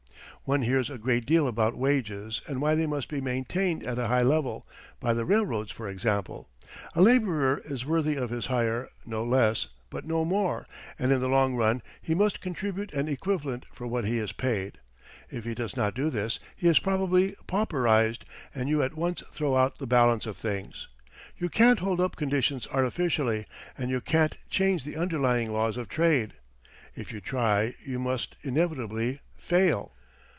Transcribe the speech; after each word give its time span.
One 0.45 0.63
hears 0.63 0.89
a 0.89 0.97
great 0.97 1.27
deal 1.27 1.47
about 1.47 1.77
wages 1.77 2.41
and 2.47 2.59
why 2.61 2.73
they 2.73 2.87
must 2.87 3.09
be 3.09 3.21
maintained 3.21 3.85
at 3.85 3.99
a 3.99 4.07
high 4.07 4.23
level, 4.23 4.67
by 4.99 5.13
the 5.13 5.23
railroads, 5.23 5.71
for 5.71 5.87
example. 5.87 6.49
A 6.95 7.01
labourer 7.01 7.61
is 7.63 7.85
worthy 7.85 8.15
of 8.15 8.31
his 8.31 8.47
hire, 8.47 8.89
no 9.05 9.23
less, 9.23 9.67
but 9.91 10.03
no 10.03 10.25
more, 10.25 10.65
and 10.97 11.13
in 11.13 11.21
the 11.21 11.29
long 11.29 11.55
run 11.55 11.83
he 12.01 12.15
must 12.15 12.41
contribute 12.41 12.91
an 12.91 13.07
equivalent 13.07 13.65
for 13.71 13.85
what 13.85 14.03
he 14.03 14.17
is 14.17 14.31
paid. 14.31 14.79
If 15.29 15.43
he 15.45 15.53
does 15.53 15.77
not 15.77 15.93
do 15.93 16.09
this, 16.09 16.39
he 16.55 16.67
is 16.67 16.79
probably 16.79 17.35
pauperized, 17.45 18.25
and 18.53 18.67
you 18.67 18.81
at 18.81 18.97
once 18.97 19.21
throw 19.31 19.55
out 19.55 19.77
the 19.77 19.87
balance 19.87 20.25
of 20.25 20.37
things. 20.37 20.87
You 21.37 21.49
can't 21.49 21.79
hold 21.79 22.01
up 22.01 22.15
conditions 22.15 22.67
artificially, 22.71 23.45
and 23.77 23.91
you 23.91 24.01
can't 24.01 24.37
change 24.49 24.83
the 24.83 24.97
underlying 24.97 25.53
laws 25.53 25.77
of 25.77 25.87
trade. 25.87 26.33
If 26.95 27.13
you 27.13 27.21
try, 27.21 27.75
you 27.85 27.99
must 27.99 28.37
inevitably 28.43 29.19
fail. 29.37 29.93